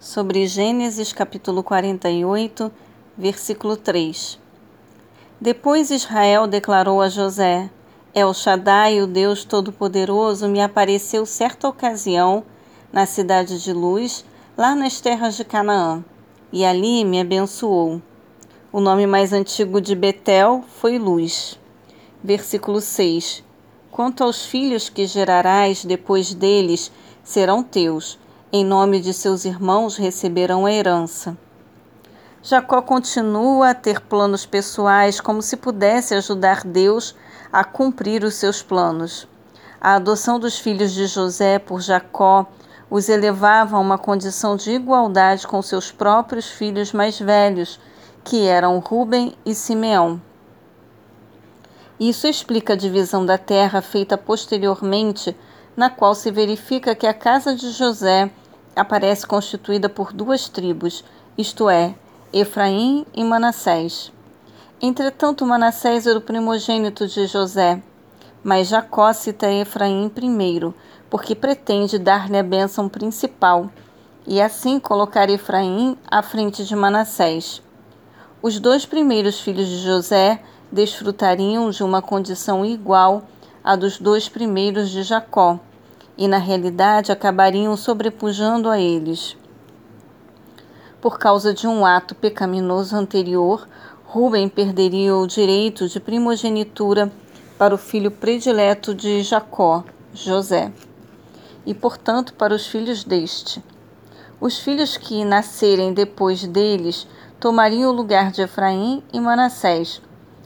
[0.00, 2.70] sobre Gênesis capítulo 48,
[3.16, 4.38] versículo 3.
[5.40, 7.68] Depois Israel declarou a José:
[8.14, 12.44] El Shaddai, o Deus Todo-Poderoso, me apareceu certa ocasião
[12.92, 14.24] na cidade de Luz,
[14.56, 16.04] lá nas terras de Canaã,
[16.52, 18.00] e ali me abençoou.
[18.72, 21.58] O nome mais antigo de Betel foi Luz.
[22.22, 23.42] Versículo 6.
[23.90, 26.92] Quanto aos filhos que gerarás depois deles,
[27.24, 28.16] serão teus
[28.50, 31.36] em nome de seus irmãos receberão a herança.
[32.42, 37.14] Jacó continua a ter planos pessoais como se pudesse ajudar Deus
[37.52, 39.28] a cumprir os seus planos.
[39.78, 42.46] A adoção dos filhos de José por Jacó
[42.90, 47.78] os elevava a uma condição de igualdade com seus próprios filhos mais velhos,
[48.24, 50.20] que eram Ruben e Simeão.
[52.00, 55.36] Isso explica a divisão da terra feita posteriormente
[55.78, 58.28] na qual se verifica que a casa de José
[58.74, 61.04] aparece constituída por duas tribos,
[61.38, 61.94] isto é,
[62.32, 64.10] Efraim e Manassés.
[64.82, 67.80] Entretanto, Manassés era o primogênito de José,
[68.42, 70.74] mas Jacó cita Efraim primeiro,
[71.08, 73.70] porque pretende dar-lhe a bênção principal,
[74.26, 77.62] e assim colocar Efraim à frente de Manassés.
[78.42, 83.22] Os dois primeiros filhos de José desfrutariam de uma condição igual
[83.62, 85.60] à dos dois primeiros de Jacó,
[86.18, 89.36] e na realidade acabariam sobrepujando a eles.
[91.00, 93.68] Por causa de um ato pecaminoso anterior,
[94.04, 97.12] Ruben perderia o direito de primogenitura
[97.56, 100.72] para o filho predileto de Jacó, José,
[101.64, 103.62] e portanto para os filhos deste.
[104.40, 107.06] Os filhos que nascerem depois deles
[107.38, 110.02] tomariam o lugar de Efraim e Manassés,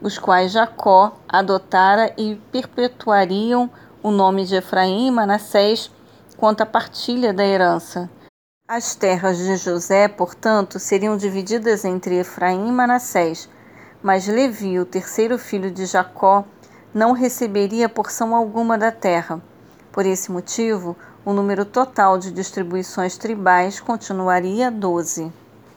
[0.00, 3.68] os quais Jacó adotara e perpetuariam
[4.06, 5.90] o nome de Efraim e Manassés
[6.36, 8.08] quanto à partilha da herança.
[8.68, 13.48] As terras de José, portanto, seriam divididas entre Efraim e Manassés,
[14.00, 16.44] mas Levi, o terceiro filho de Jacó,
[16.94, 19.42] não receberia porção alguma da terra.
[19.90, 25.32] Por esse motivo, o número total de distribuições tribais continuaria doze.